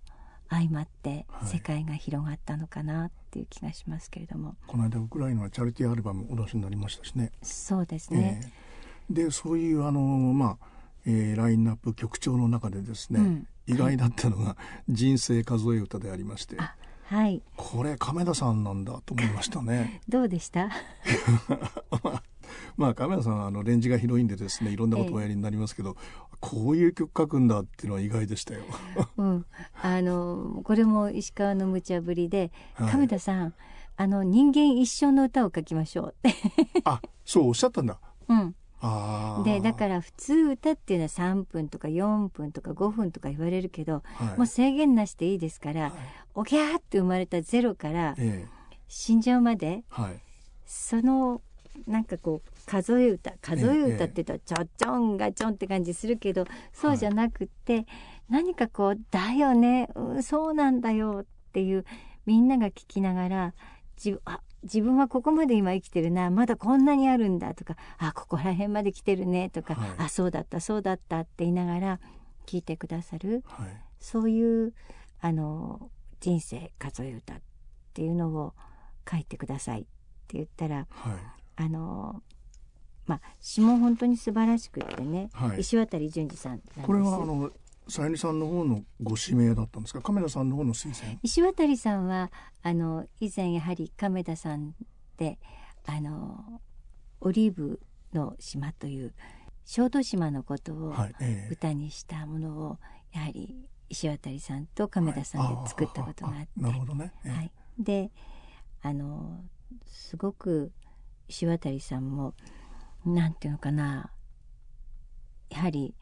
[0.49, 1.49] 相まってはい。
[1.49, 7.31] 世界が広がったのかなっていう気がしますけれども、えこの間ウクライナはチャリティーアルバムお出しになりましたしね。
[7.41, 8.47] そうですね、え
[9.11, 9.13] え。
[9.25, 10.65] でそういうあのまあ、
[11.05, 13.47] えーラインナップ曲調の中でですね、うん。
[13.67, 14.55] 意外だったのが
[14.89, 16.55] 「人生数え歌」でありまして。
[16.59, 17.41] あはい。
[17.57, 20.01] これ亀田さんなんだと思いましたね。
[20.07, 20.69] どうでした？
[22.77, 25.95] まあ亀田さんはあのレンジが広いんでですねいろんなことをおやりになりますけど、
[26.43, 28.63] こういう曲書くんだっていうのは意外でしたよ。
[29.15, 29.45] うん、
[29.81, 32.91] あのこれも石川の無茶ぶりで、はい。
[32.91, 33.53] 亀田さん
[33.95, 36.15] あの人間一生の歌を書きましょう
[36.83, 37.97] あそうおっしゃったんだ。
[38.27, 44.37] うん、でだから普通歌っていうのは3分とか4分とか5分とか言われるけど、はい。
[44.37, 45.91] もう制限なしでいいですから、はい。
[46.35, 48.63] おぎゃーって生まれたゼロからええ。
[48.89, 50.19] 死んじゃうまではい。
[50.65, 51.41] その
[51.87, 57.85] なんかこう数え歌数え歌って言うとちょちょんがちょんって感じするけどそうじゃなくって、
[58.29, 61.85] 何かこう「だよね、うん、そうなんだよ」っていう
[62.25, 63.53] みんなが聞きながら
[64.03, 69.89] 自あ自分はここまで今生きてるなまだこんなにあるんだとかあここら辺まで来てるねとか、はい。
[69.97, 71.99] あそうだったそうだったって言いながら
[72.45, 73.67] 聞いてくださるはい。
[73.99, 74.73] そういう
[75.19, 77.41] あの人生数え歌っ
[77.93, 78.53] ていうのを
[79.09, 79.83] 書いてくださいっ
[80.27, 82.21] て言ったらはいあの
[83.05, 85.59] まあ詩も本当に素晴らしくってね、はい。
[85.59, 87.51] 石渡淳二さんこれはあの
[87.87, 90.01] さゆりさんの方のご指名だったんですか？
[90.01, 91.19] 亀田さんの方の推薦？
[91.21, 94.73] 石渡さんはあの以前やはり亀田さん
[95.17, 95.37] で
[95.85, 96.61] あの
[97.19, 97.81] オリーブ
[98.13, 99.13] の島という
[99.65, 100.95] 小豆島のことを
[101.51, 102.77] 歌にしたものを
[103.11, 107.31] やはり石渡さんと亀田さんで作ったことがあって、あなるほどね、ええ。
[107.31, 108.11] はい、で
[108.81, 109.41] あの
[109.85, 110.71] すごく
[111.27, 112.33] 石渡さんも
[113.05, 114.11] なんていうのかな。
[115.49, 115.93] やはり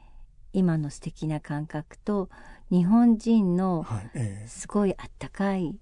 [0.54, 2.30] 今の素敵な感覚と
[2.70, 3.86] 日本人の
[4.48, 5.80] すごいあったかい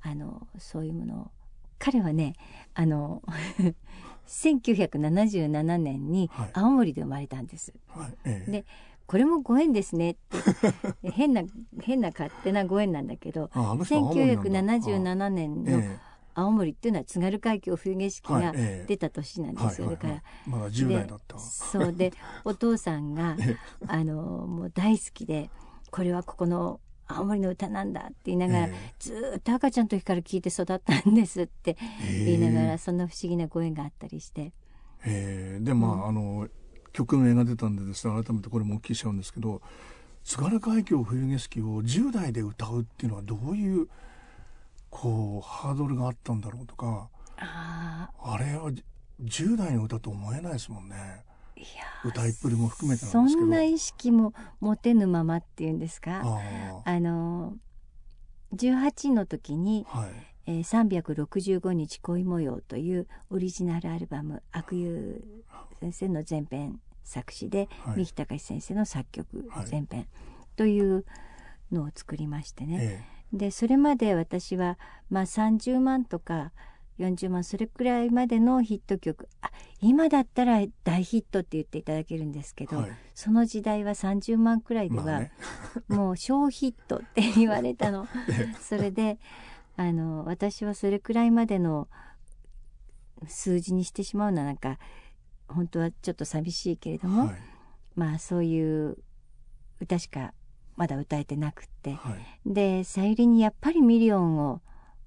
[0.00, 1.14] あのそういうもの。
[1.22, 1.30] を
[1.78, 2.34] 彼はね
[2.74, 3.22] あの
[4.28, 6.50] 1977年にはい。
[6.54, 7.74] 青森で生まれたんです。
[7.88, 8.50] はいええ。
[8.50, 8.64] で
[9.06, 10.12] これもご縁ですね。
[10.12, 10.16] っ
[11.02, 11.42] て変な
[11.80, 14.74] 変な勝手なご縁なんだけど ああの人は青森なんだ。
[14.74, 15.98] 1977年のえ
[16.34, 18.52] 青森っていうのは津軽海峡冬景色が
[18.86, 21.36] 出た年なんえですよ、だからいまだ10代だった。
[21.36, 22.12] でそうで
[22.44, 25.50] お父さんがえあのもう大好きで
[25.90, 32.24] これはここの青森の歌なんだって言いながら、えずーっと赤ちゃんの時から聞いて育ったんですってえ。
[32.24, 34.52] 言いながえら、そんな不思議なご縁があったりして。
[35.04, 36.06] えーでまあ、うん。
[36.08, 36.48] あの
[36.92, 39.62] 曲名が出たんでですね改めてこれもお聞きしちゃうんですけど
[40.24, 43.88] 津軽海峡冬景色を10代で歌うっていうのはどういう
[44.92, 48.84] こうハードルがあったんだろうとかああれはじ
[49.22, 50.96] 10代の歌と思えないですもんね。
[50.96, 51.66] あいや
[52.04, 53.46] 歌いっぷりも含めてそなんですけど。
[53.46, 56.20] んな意識も持てぬままっていうんですか？
[56.22, 57.56] ああの
[58.54, 60.10] 18の時にあはい。
[60.44, 65.22] えー、365日恋模様というオリジナルアルバム悪友
[65.78, 67.96] 先生の全編作詞で、はい。
[67.98, 69.66] 三木隆先生の作曲はい。
[69.66, 70.06] 全編
[70.56, 71.04] という
[71.70, 74.78] のを作りましてね、えでそれまで私は、
[75.10, 76.52] まあ、30万とか
[76.98, 82.90] 40万それくらいまでのヒット曲あ今だったら大ヒットって言っていただけるんですけど、えはい。
[83.14, 85.32] その時代は30万くらいでは、まあね。
[85.88, 88.06] もう小ヒットって言われたの。
[88.30, 88.54] え。
[88.60, 89.18] それで
[89.76, 91.88] あの私はそれくらいまでの
[93.26, 94.78] 数字にしてしまうのはなんか
[95.48, 97.36] 本当はちょっと寂しいけれども、はい。
[97.96, 98.98] まあそういう
[99.80, 100.32] 歌しか
[100.82, 101.92] まだ歌えてなくって。
[101.92, 102.52] はい。
[102.52, 104.62] でさゆりにやっぱりミリオンを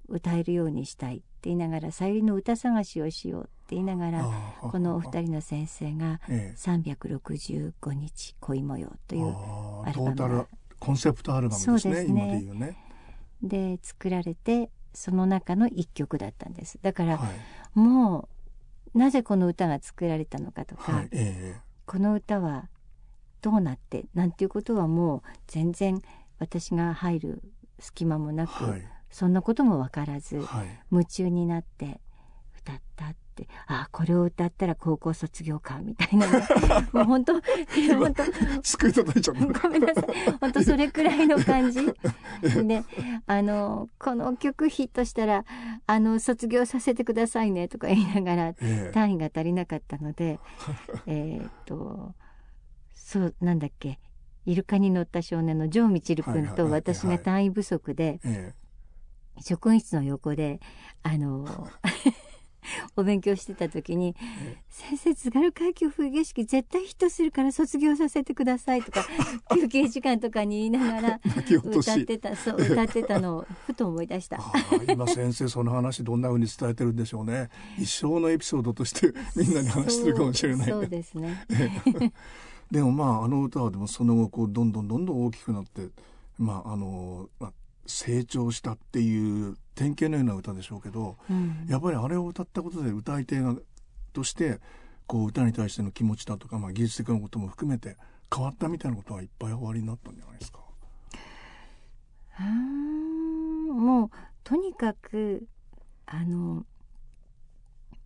[0.07, 4.25] 歌えるようにしたいって言いながらさゆりの歌探しをしようって言いながら
[4.61, 6.57] このお二人の先生がええ。
[6.57, 9.25] 365日恋模様という
[9.83, 10.47] アルバムが
[10.79, 12.39] コンセプトアルバムですねそうですね。
[12.41, 12.77] 今でね。
[13.43, 16.79] で作られてその中の一曲だったんです。
[16.81, 17.77] だからはい。
[17.77, 18.29] も
[18.93, 21.59] うなぜこの歌が作られたのかとか、はいえ。
[21.85, 22.69] この歌は
[23.45, 26.01] どうなってなんていうことはもう全然
[26.39, 27.43] 私が入る
[27.77, 28.81] 隙間もなく、えはい。
[29.12, 30.67] そんなことも分からずはい。
[30.91, 32.01] 夢中になって
[32.58, 36.25] 歌ったってあこれを歌ったら高校卒業かみたいな。
[36.25, 36.47] ね
[36.91, 38.23] もう本当本当。
[38.63, 39.60] 救い叩いちゃった。
[39.60, 40.05] ごめんなさい。
[40.41, 41.86] 本当それくらいの感じ。
[42.65, 42.84] で
[43.27, 45.45] あのこの曲ヒットしたら
[45.86, 48.91] あの卒業させてくださいねとか言いながらええ。
[48.91, 50.39] 単位が足りなかったので
[51.05, 52.15] えーっと
[53.07, 53.99] そうなんだっけ？
[54.47, 56.81] イルカに乗った少年の城みちる君とはいはいはいはい。
[56.81, 58.53] 私が単位不足でえ
[59.41, 60.59] 職員室の横で
[61.03, 61.45] あの
[62.97, 69.05] お勉強してた時にえ「先生津軽海峡冬景色絶対ヒットするから卒業させてください」とか
[69.53, 71.19] 休憩時間とかに言いながら
[71.63, 74.39] 歌ってたそう歌ってたのをふと思い出した。
[74.87, 77.49] 今先生その話どんな風に伝えてるんでしょうね。
[77.77, 81.45] 一生のエピソードとしてみんなに話してるかもしれないそうですね。
[82.71, 85.89] でもまああの歌はでもその後こうどんどんどんどん大きくなって
[86.38, 87.51] まああの、まあ、
[87.86, 93.56] 成長したっていう典型のような歌でしょうけど、うんやっぱりあれを歌ったことで歌い手が
[94.13, 94.60] として
[95.08, 97.97] こう歌に対しての気持ちだとか、まあ、技術的なことも含めて
[98.34, 100.60] 変わったみたいなことはいっぱいおありになったんじゃないですか？
[102.39, 104.10] うーんもう
[104.43, 105.45] とにかく
[106.08, 106.65] あの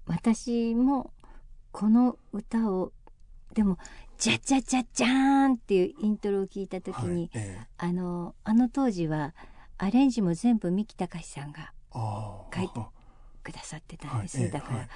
[0.08, 1.12] 私も
[1.72, 2.92] この歌を
[3.54, 3.78] でも
[4.20, 5.10] 「じゃじゃじゃじゃー
[5.48, 7.68] ん」っていうイントロを聞いた時に、はいええ。
[7.78, 9.34] あのあの当時は
[9.78, 12.82] アレンジも全部三木隆さんが書いて
[13.42, 14.90] くださってたんです、 はいええだから、はい。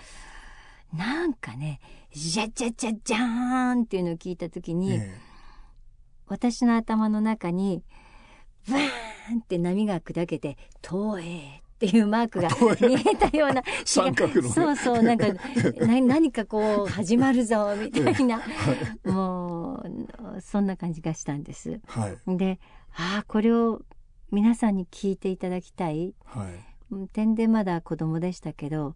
[0.93, 1.79] なんかね
[2.13, 5.17] 「じゃじゃじゃじゃーん」っていうのを聞いた時に、え
[6.27, 7.81] 私の頭の中に
[8.67, 12.47] バーンって波が砕けて「東映」っていうマークが
[12.87, 14.49] 見えたような三角のね。
[14.49, 15.27] そうそうなんか
[15.85, 18.41] な何かこう始まるぞみたいな。
[19.03, 19.83] も
[20.37, 21.71] うそんな感じがしたんです。
[21.71, 22.37] えはい。
[22.37, 22.59] で
[22.95, 23.81] ああこれを
[24.31, 26.15] 皆さんに聞いていただきたい。
[26.23, 26.53] はい。
[26.91, 28.95] うん点でまだ子供でしたけど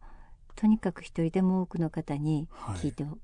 [0.56, 2.76] とにかく一人でも多くの方にはい。
[2.78, 3.18] 聞いても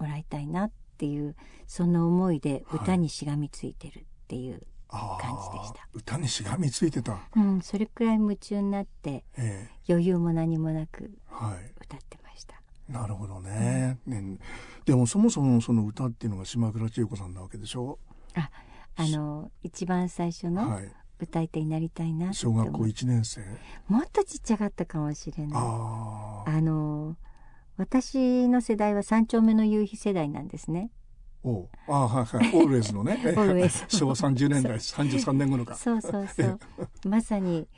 [0.00, 1.36] らいたいなっていう、
[1.66, 5.18] そんな思いで歌にしがみついてるっていう、感
[5.52, 5.88] じでした。
[5.92, 11.10] 歌にしがみついてた、うん、それくらい夢中になってえ余裕も何もなく
[11.80, 12.60] 歌ってました。
[12.88, 14.38] なるほどね,、ね
[14.84, 17.98] でもそもそもその歌っていうのが島倉千代子さんなわけでしょ、
[18.34, 18.50] あ
[18.96, 20.92] あの一番最初のはい。
[21.20, 23.40] 歌い手になりたいなって小学校思う1年生？
[23.88, 25.52] もっとちっちゃかったかもしれない。
[25.56, 27.16] あの
[27.76, 30.90] 私の世代は三丁目の夕日世代なんですね。
[31.44, 31.68] おう。
[31.88, 32.48] あはいはい。
[32.56, 33.18] オールウェイズのね
[33.88, 35.76] 昭和30年代33年頃か。
[35.76, 36.58] そうそうそう。
[37.06, 37.68] まさに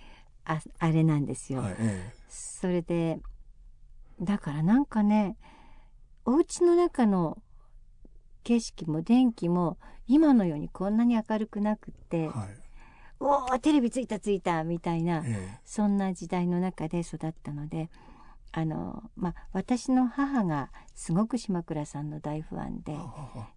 [0.45, 1.61] ああれなんですよ。
[1.61, 3.21] はいえそれで
[4.21, 5.37] だからなんかね
[6.25, 7.39] お家の中の
[8.45, 12.49] 景色も電気も今のようにこんなに明るくなくってえ、はい。
[13.19, 15.59] おおテレビついたついたみたいなえ。
[15.65, 17.91] そんな時代の中で育ったので
[18.59, 22.97] あのまあ私の母がすごく島倉さんの大ファンで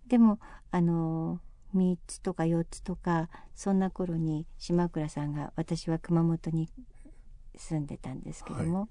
[0.10, 0.40] でも
[0.72, 1.40] あの
[1.74, 6.68] 3つとか4つとかそんな頃に島倉さんが私は熊本に
[7.56, 8.90] 住んでたんですけども、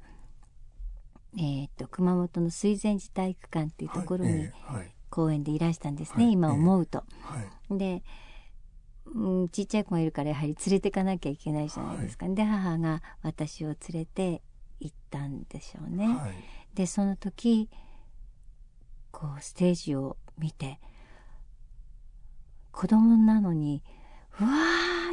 [1.37, 4.49] えー、と熊本の水前寺体育館っていうところに
[5.11, 6.99] 公園でいらしたんですね、はい今思うと。
[6.99, 7.05] は
[7.71, 7.77] い。
[7.77, 8.03] で、
[9.05, 14.41] うん、ちっちゃい子がいるからやはり連れてかなきゃいけないじゃないですか、で母が私を連れて
[14.81, 16.07] 行ったんでしょうね。
[16.07, 16.33] はい。
[16.75, 17.69] でその時
[19.11, 20.79] こうステージを見て
[22.71, 23.83] 子供なのに
[24.41, 24.51] うわ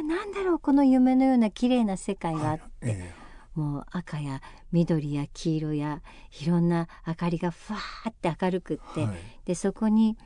[0.00, 3.14] ーなんだろうこの夢のような綺麗な世界があって、え
[3.54, 6.02] もう赤や緑や黄色や
[6.40, 9.16] いろんな明かりがふわーって明るくって、えはい。
[9.46, 10.16] でそこに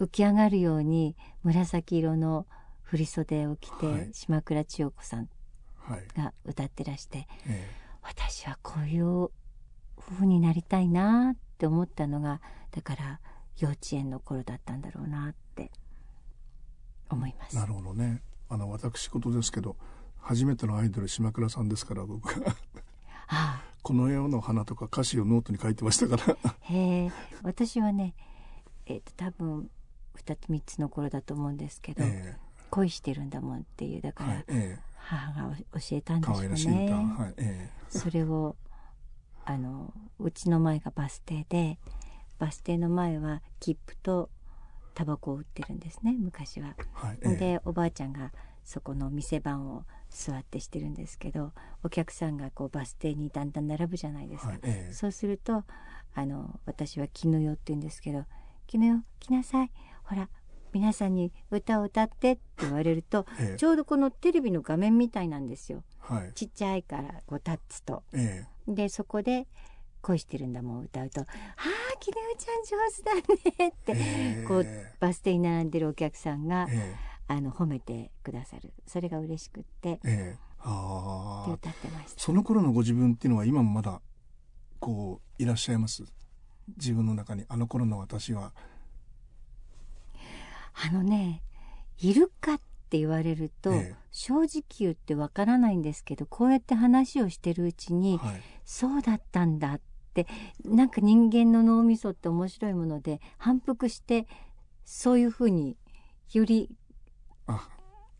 [0.00, 1.14] 浮き上がるように
[1.44, 2.46] 紫色の
[2.82, 4.10] 振袖を着て、はい。
[4.12, 5.28] 島倉千代子さん
[5.76, 6.08] はい。
[6.16, 7.28] が歌ってらして。
[7.46, 9.30] え私はこういう
[9.98, 13.20] 風になりたいなって思ったのがだから
[13.58, 15.70] 幼稚園の頃だったんだろうなって
[17.10, 17.56] 思います。
[17.56, 18.22] えなるほどね。
[18.48, 19.76] あの私事ですけど
[20.18, 22.54] 初めてのアイドル島倉さんですから僕が
[23.28, 26.36] あこの世の花とか歌詞をノートに書いてましたから。
[26.44, 27.12] あへえ。
[27.42, 28.14] 私はね
[28.86, 29.70] えっ、と多分
[30.16, 32.36] 2つ3つの頃だと思うんですけど、え
[32.70, 36.76] 恋してるんだもんっていうだえから、はいえ母が教えたんえでしょう可愛らしい歌。
[36.76, 36.92] ね。
[36.92, 38.56] はいえそれを
[39.44, 41.78] あのうちの前がバス停で
[42.38, 44.30] バス停の前は切符と
[44.94, 46.74] タバコを売ってるんですね昔は。
[46.78, 47.36] えはいええ。
[47.36, 48.32] でおばあちゃんが
[48.64, 51.52] そこの店番を座ってしてるんですけど
[51.82, 54.92] お客さんがこうバス停にだんだん並ぶじゃないですか、はいええ。
[54.92, 55.64] そうすると
[56.14, 58.24] あの私は「絹代」って言うんですけど
[58.66, 59.70] 「絹代来なさい。
[60.04, 60.28] ほら
[60.72, 63.56] 皆さんに歌を歌って」って言われるとええ。
[63.56, 66.32] ちょうどこのテレビの画面みたいなんですよはい。
[66.34, 68.02] ちっちゃいからこうタッチと。
[68.12, 69.46] えでそこで
[70.02, 71.26] 「恋してるんだもん」を歌うと「ああ
[72.00, 73.14] 絹代ちゃん上手だ
[73.60, 74.44] ね」って、ええ。
[74.46, 74.66] こう
[75.00, 76.96] バス停に並んでるお客さんが、え
[77.28, 78.72] あの褒めてくださる。
[78.86, 80.36] それが嬉しくってええ。
[80.36, 82.20] えああって歌ってました。
[82.20, 84.00] その頃のご自分っていうのは今もまだ
[84.80, 86.04] こういらっしゃいます？
[86.76, 87.44] 自分の中に。
[87.48, 88.52] あの頃の私は。
[90.74, 91.42] あのね
[91.98, 93.94] いるかって言われると、ええ。
[94.10, 98.40] 正直言ってわからないんですけどこうやって話をしてるうちに、はい。
[98.64, 99.80] そうだったんだっ
[100.14, 100.26] て
[100.64, 104.26] なんか人間の脳みそって面白いもので反復して
[104.84, 105.76] そういうふうに
[106.32, 106.70] より
[107.46, 107.68] あ。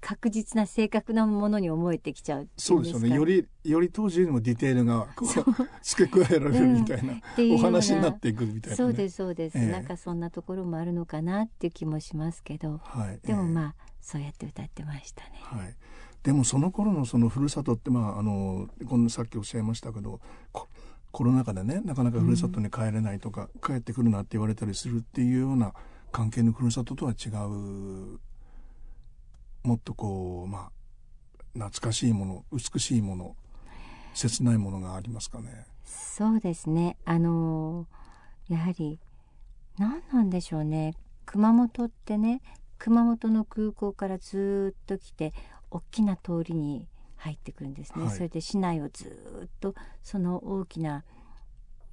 [0.02, 3.06] 確実な正確なものに思えてきちゃうそううんですか。
[3.06, 3.16] よね。
[3.16, 5.06] よりより当時よりもディテールが
[5.80, 7.68] 付け加えられるみたいな、っていうような。
[7.68, 9.66] お話になっていくみたいな、ね、そうですそうです、ええ。
[9.70, 12.80] なんかそんなところもあるのかなっていう気もしますけど。
[12.82, 15.30] はい、でもあ、まあそうやって歌ってましたね。
[15.42, 15.74] はい、
[16.22, 20.20] でもその頃のそのふるさとってまああのこのさっきおっしゃいましたけど
[21.12, 25.72] コロナ禍でねなかなかふるさとに帰れないとか、うん、帰ってくるなって言われたりするっていうような
[26.10, 28.18] 関係のふるさととは違う
[29.62, 30.70] もっとこうまあ
[31.54, 33.36] 懐かしいもの美しいもの
[34.14, 35.66] 切ないものがありますかね。
[35.84, 37.86] そうですねあの
[38.48, 38.98] やはり
[39.78, 40.94] 何なんでしょうね
[41.26, 42.40] 熊本ってね
[42.82, 45.32] 熊本の空港からずっと来て
[45.70, 51.04] 大きな通りに入ってくるんですね、はい、それで市内をずっとその大きな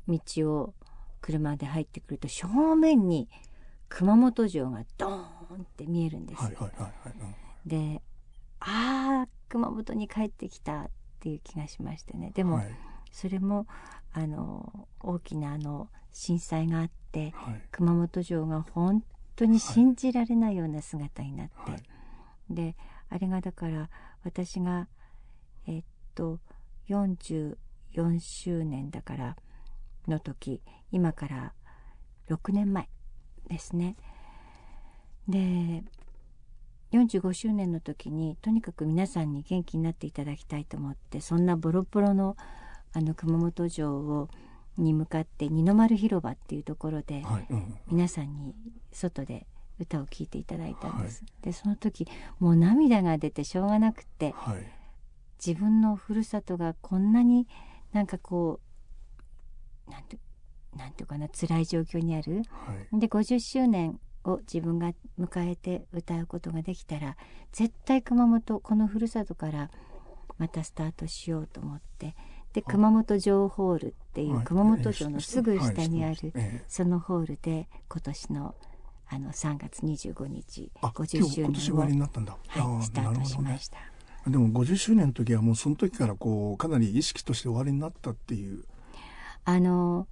[0.08, 0.20] 道
[0.52, 0.74] を
[1.22, 3.30] 車で入ってくると正面に
[3.88, 5.18] 熊本城がドーン
[5.62, 6.44] って見えるんです。
[6.44, 6.72] よ。
[7.68, 8.02] で
[8.60, 12.32] ああ熊本に帰ってきたっていう気がしましてね。
[12.34, 12.76] でも、はい、
[13.12, 13.68] それも
[14.12, 19.04] あの大きなあの震災があって、はい、熊本城が本
[19.40, 21.82] 当に信じられないような姿になって、はい、
[22.50, 22.76] で
[23.10, 23.90] あれがだから
[24.26, 24.90] 私が
[25.66, 26.40] えっと
[26.90, 27.56] 44
[28.20, 29.38] 周年だから
[30.10, 31.54] の時今から
[32.30, 32.90] 6年前
[33.48, 33.96] ですね。
[35.30, 35.84] で
[36.92, 42.36] 45周年の時にとにかく皆さんに元気になっていただきたいと思ってそんなボロボロの
[42.92, 44.28] あの熊本城を
[44.80, 48.56] に向かって二の丸広場っていうところで、はいうん、皆さんに
[48.92, 49.46] 外で
[49.80, 51.24] 歌を聴いていただいたんです。
[51.24, 52.08] はい、でその時
[52.40, 54.66] もう涙が出てしょうがなくて、はい、
[55.46, 57.48] 自分のふるさとがこんなに
[57.94, 58.60] なんかこ
[59.88, 60.18] うなんて
[60.76, 62.44] なんていうかな辛い状況にある、
[62.94, 67.18] で50周年を自分が迎えて歌うことができたら
[67.52, 69.72] 絶対熊本このふるさとから
[70.38, 72.16] またスタートしようと思って
[72.54, 76.34] で熊本城ホールっていう熊本城のすぐ下にある
[76.68, 78.56] そのホールで今年の
[79.12, 83.80] あの3月25日50周年を、はい、スタートしました。
[84.28, 88.66] でも50周年の時はもうその時からこうかなり意識として終わりになったっていう。
[89.46, 90.08] あの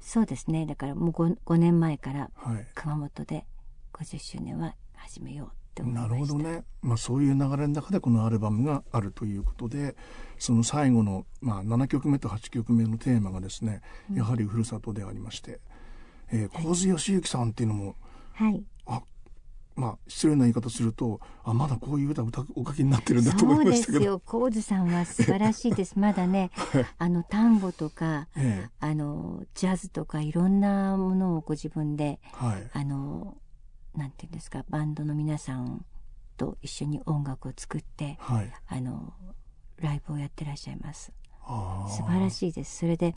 [0.00, 0.66] そうですね。
[0.66, 2.30] だからもう 5, 5年前から
[2.74, 3.44] 熊本で
[3.92, 9.96] 50周年は始めようって思いました、なるほどね、まあ、そういう流れの中でこのアルバムがあるということで
[10.38, 15.60] その最後の、まあ、7曲目と8曲目のテーマがですねやはりふるさとでありまして、
[16.32, 17.96] うん、えー、津義行さんっていうのも、
[18.34, 19.02] はい、あ
[19.78, 23.98] まあ失礼な言い方するとあまだこういう歌歌お書きになってるんだと思いましたけど。
[23.98, 24.18] そうですよ。
[24.20, 25.98] 神津さんは素晴らしいです。
[26.00, 33.36] まだね、はい、あの単語とか、ええ、あのジャズとかいろんなものをご自分で、はい、あの
[33.98, 35.84] なんていうんですかバンドの皆さん
[36.36, 39.12] と一緒に音楽を作って、はい、あの
[39.80, 41.12] ライブをやってらっしゃいます。
[41.44, 42.78] 素晴らしいです。
[42.78, 43.14] それで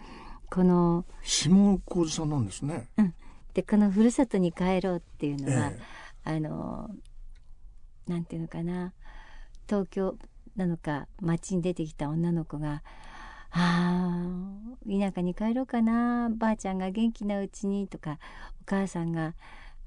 [0.50, 1.50] この下
[1.86, 3.13] 浩二さんなんですね、うん、
[3.54, 5.82] でこの「ふるさとに帰ろう」っていうのは、ええ。
[6.24, 6.89] あの
[8.08, 8.94] なんていうのかな
[9.67, 10.17] 東京
[10.56, 12.84] なのか街に出てきた女の子が
[13.52, 14.28] 「あ
[14.86, 18.20] 田舎に帰ろうかなばあちゃんが元気なうちに」とか
[18.62, 19.36] お母さんが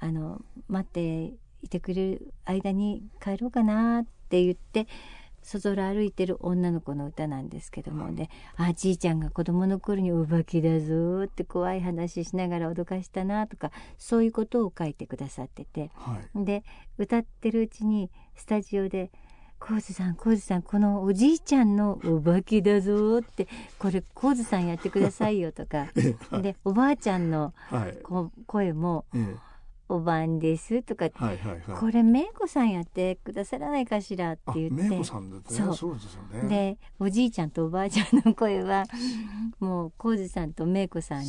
[0.00, 4.86] あの待っていてくれる間に帰ろうかなって言って
[5.44, 16.64] そぞろ歩いてる女の子の歌なんですけどもね、あじいちゃんが子供の頃にお化けだぞって怖い話しながら脅かしたなとかそういうことを書いてくださってて、はい、で
[16.96, 19.10] 歌ってるうちにスタジオで
[19.60, 23.46] 「コウズさんコウズさんこのおじいちゃんのお化けだぞ」って
[23.78, 25.88] 「これコウズさんやってくださいよ」とか、
[26.30, 27.52] はい、でおばあちゃんの
[28.46, 29.53] 声も、ええ
[29.88, 34.74] おばんですとか、はいはいはい、これめいこさんやってくださらないかしらって言って。
[34.74, 35.76] めいこさんだってそう。
[35.76, 36.48] そうですよね。
[36.48, 38.84] でおじいちゃんとおばあちゃんの声は
[39.60, 41.24] もう浩二さんとめいこさん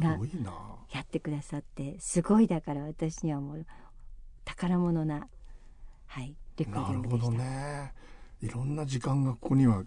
[0.00, 0.18] が
[0.92, 3.66] やってくださってすごいだから私にはもう
[4.44, 5.26] 宝物な
[6.06, 7.30] はいレコーディングでした。
[7.32, 7.92] なるほどね。
[8.40, 9.82] いろんな時間がここには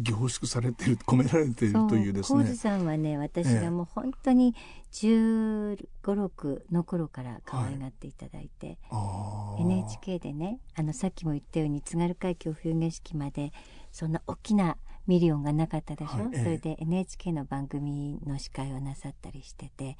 [0.00, 2.44] 凝縮されてる込められているというですね。
[2.44, 4.54] 浩さんはね私がもう本当に
[4.92, 13.52] 1 5 6の頃から可愛がっていただいて、はい、NHK でねあのさっきも言ったように津軽海峡冬景色まで
[13.92, 14.76] そんな大きな
[15.06, 19.96] ミリオンがなかったでしょ、はい、それで NHK の番組の司会をなさったりしてて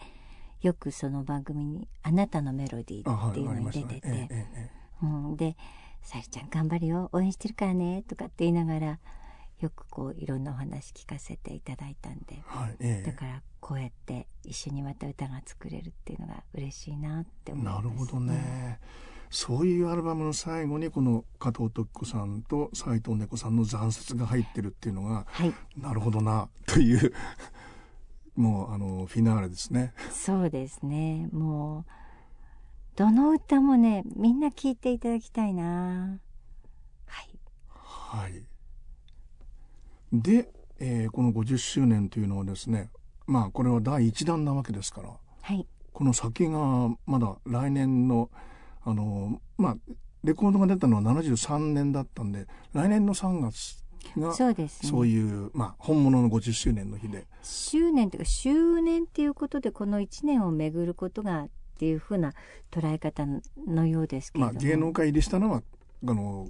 [0.61, 4.28] よくその番組に「あなたのメロディー」っていうのに出てて、ね。
[4.30, 4.70] ええ
[5.03, 5.57] うん、で
[6.03, 8.98] 「さゆちゃん頑張るよ応援してるからね」とかって言いながら
[9.61, 18.80] よくこういろんなお話聞かせていただいたんで、はいえだからこうやって一緒にまた歌が作れるっていうのが嬉しいなって思います、ね、なるほどね。
[19.30, 27.12] そういうアルバムの最後にこの加藤時子さんと斎藤猫さんの残雪が入ってるっていうのが、はい、なるほどなという
[28.34, 29.92] もうあのフィナーレですね。
[30.11, 31.28] そうですね。
[31.32, 31.84] もう
[32.96, 36.18] どの歌もねみんな聴いていただきたいな。
[37.06, 37.38] はい。
[37.68, 38.49] はい
[40.12, 40.48] で、
[40.78, 42.90] えーこの50周年というのはですね
[43.26, 45.11] まあこれは第一弾なわけですから
[45.42, 45.66] はい。
[45.92, 46.58] この先が
[47.06, 48.30] まだ来年の
[48.82, 49.76] あのまあ
[50.24, 53.84] レコードが出たのは73年だったんで来年の3月
[54.16, 54.90] がそうですね。
[54.90, 61.48] そういう、まあ、本物の50周年の日で、周年というか周年っていうことでこの1年を巡ることがっ
[61.78, 62.32] ていうふうな
[62.70, 63.26] 捉え方
[63.66, 65.62] のようですけれまあ、芸能界入りしたのは
[66.06, 66.46] あの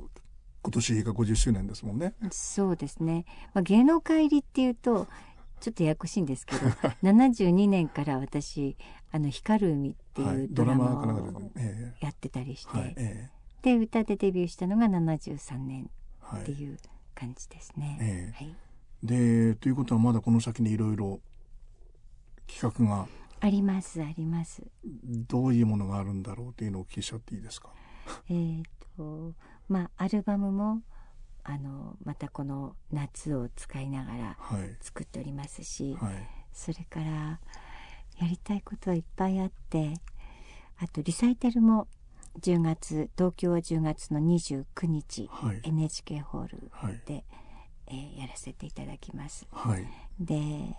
[0.63, 2.15] 今年が50周年ですもんね。
[2.31, 5.07] そうですね、まあ、芸能界入りっていうと
[5.61, 6.67] ちょっとややこしいんですけど
[7.03, 8.77] 72年から私
[9.13, 11.53] 「あの光る海」ってはいいうドラマを
[12.01, 13.31] やってたりして、えはいえ
[13.63, 15.91] で歌でデビューしたのが73年
[16.35, 16.79] っていう
[17.15, 17.99] 感じですね。
[18.01, 18.57] えはい、
[19.03, 21.21] でということはまだこの先にいろいろ
[22.47, 23.07] 企画が
[23.41, 24.63] ありますあります。
[24.85, 27.69] どういうものがあるんだろうというのをお聞きしちゃっていいですか？
[28.31, 28.63] えー、
[28.97, 29.35] と
[29.69, 30.83] まあアルバムも
[31.43, 34.77] あのまたこの夏を使いながらはい。
[34.81, 36.15] 作っておりますし、はい。
[36.53, 37.41] それから
[38.19, 39.95] やりたいことはいっぱいあって
[40.79, 41.89] あとリサイタルも
[42.41, 45.61] 10月東京は10月の29日はい。
[45.65, 47.01] NHK ホールはい。
[47.07, 47.25] で、
[47.89, 49.47] えーやらせていただきます。
[49.51, 49.87] はい。
[50.21, 50.77] で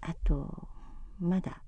[0.00, 0.68] あと
[1.18, 1.62] まだ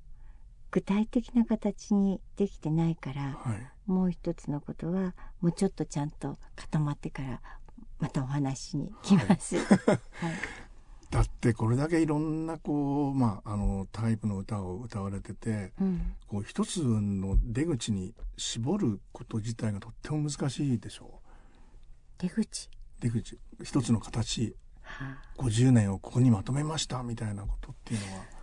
[0.73, 3.91] 具体的な形にできてないからはい。
[3.91, 7.41] もう一つのことはもうちょっとちゃんと固まってから
[7.99, 9.59] またお話しに来ます。
[9.59, 9.99] はい。
[11.11, 16.15] だってこれだけいろんなこう、まあ、あのタイプの歌を歌われててうん。
[16.27, 21.21] こう一つの出口に絞ること自体がとっても難しいでしょ
[22.17, 22.71] 出口、う
[23.03, 23.39] 出口。
[23.63, 24.57] 一つの形。
[24.81, 25.43] はあ。
[25.43, 28.25] 50年をここにまとめましたみたいなことっていうのは。
[28.25, 28.42] そ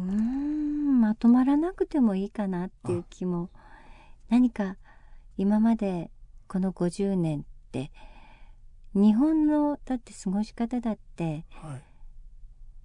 [0.00, 3.50] うんまとまらなくてもいいかなっていう気も。
[4.28, 4.76] 何か
[5.36, 6.10] 今まで
[6.46, 7.42] この50年っ
[7.72, 7.90] て
[8.94, 11.82] 日本のだって過ごし方だってはい。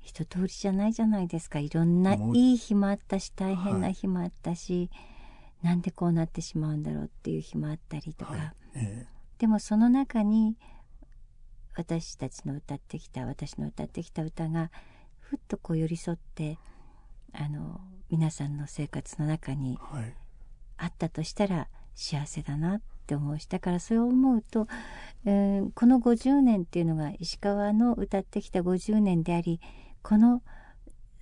[0.01, 1.57] 一通りじゃないじゃないですか。
[1.57, 3.93] いろんないい日もあったし大変なはい。
[3.93, 4.91] 日もあったし、
[5.63, 8.53] なんでこうなってしまうんだろうっていう日もあったりとか、はい。
[8.76, 9.07] え。
[9.39, 10.57] でもその中に
[11.76, 14.72] 私たちの歌ってきた私の歌ってきた歌が
[15.20, 16.59] ふっとこう寄り添って
[17.38, 19.78] あの皆さんの生活の中に
[20.78, 23.40] あったとしたら幸せだなって思う。
[23.40, 24.68] しだからそれを思うと、
[25.26, 29.60] えーこの50年っていうのが石川の歌ってきた50年であり
[30.02, 30.42] この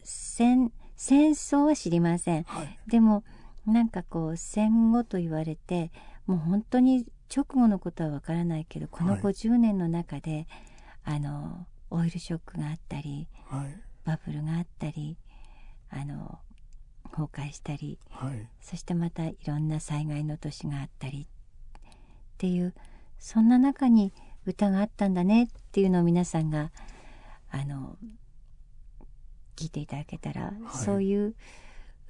[0.03, 2.43] 戦戦争は知りません。
[2.43, 2.80] はい。
[2.88, 3.24] でも
[3.66, 5.91] なんかこう戦後と言われて
[6.26, 10.47] もう本当に直後のことはわからないけどこのはい50年の中で、
[11.03, 13.82] あのオイルショックがあったりはい。
[14.05, 15.18] バブルがあったり
[15.95, 16.39] あの
[17.11, 18.47] 崩壊したりはい。
[18.61, 22.73] そしてまたいろんな災害の年があったりっていう
[23.19, 24.13] そんな中に
[24.45, 26.71] 歌があったんだねっていうのを皆さんが
[27.51, 27.97] あの
[29.55, 30.77] 聞いていただけたら、はい。
[30.77, 31.35] そういう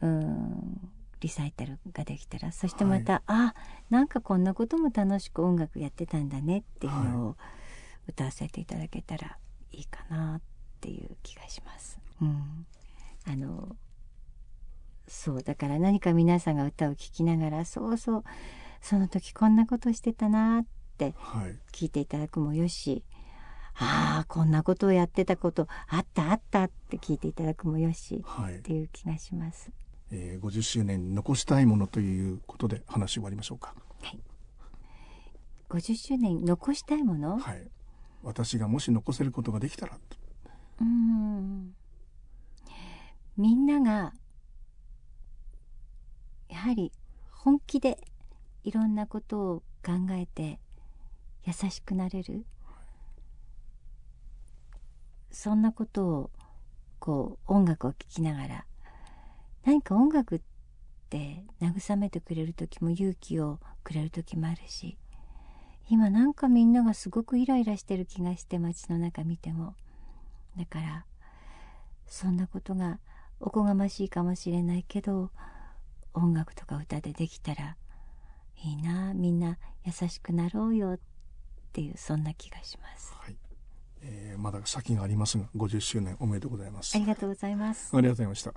[0.01, 3.53] うんリサイタルができたらそしてまた、あ
[3.89, 7.37] なんかこんなことも楽しく音楽やってたんだねっていうのを
[8.07, 9.37] 歌わせていただけたら
[9.71, 10.41] いいかなっ
[10.81, 11.97] ていう気がします。
[12.21, 12.65] うん、
[13.25, 13.75] あの
[15.07, 18.23] そうだから何か皆さんが歌を聴きながらそうそう
[18.81, 20.65] その時こんなことしてたなっ
[20.97, 23.03] てはい聞いていただくもよし
[23.75, 29.71] ああこんなことをやってたことあったあったって聞いていただくもよしはいっていう気がします。
[30.11, 33.73] えー、50周年に残したいものということで話終わりましょうか。
[35.69, 37.67] 50周年に残したいもの、はい。
[38.21, 39.97] 私がもし残せることができたら、
[40.81, 41.73] うーん
[43.35, 44.13] みんなが
[46.49, 46.91] やはり
[47.31, 47.97] 本気で
[48.63, 50.59] いろんなことを考えて
[51.45, 52.45] 優しくなれる。
[55.31, 56.31] そんなことを
[56.99, 58.65] こう音楽を聴きながら
[59.65, 60.41] 何か音楽っ
[61.09, 64.95] て慰めてくれる時も勇気をくれる時もあるし
[65.89, 69.75] 今なんかみんながすごくイライラしてる気がして街の中見ても。
[70.57, 71.05] だから
[72.05, 72.99] そんなことが
[73.45, 75.29] おこがましいかもしれないけど
[76.13, 77.75] 音楽とか歌でできたら
[78.63, 80.99] いいなみんな優しくなろうよっ
[81.73, 83.35] ていうそんな気がしますはい。
[84.01, 86.93] えー、まだ先がありますが、50周年おめでとうございます。
[86.95, 88.53] ありがとうございますありがとうございました。